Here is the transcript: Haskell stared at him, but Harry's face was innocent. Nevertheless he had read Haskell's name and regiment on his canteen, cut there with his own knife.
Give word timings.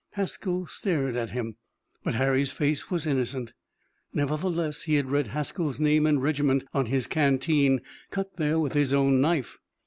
Haskell 0.13 0.65
stared 0.65 1.15
at 1.15 1.29
him, 1.29 1.57
but 2.03 2.15
Harry's 2.15 2.51
face 2.51 2.89
was 2.89 3.05
innocent. 3.05 3.53
Nevertheless 4.11 4.81
he 4.85 4.95
had 4.95 5.11
read 5.11 5.27
Haskell's 5.27 5.79
name 5.79 6.07
and 6.07 6.23
regiment 6.23 6.63
on 6.73 6.87
his 6.87 7.05
canteen, 7.05 7.81
cut 8.09 8.37
there 8.37 8.57
with 8.57 8.73
his 8.73 8.93
own 8.93 9.21
knife. 9.21 9.59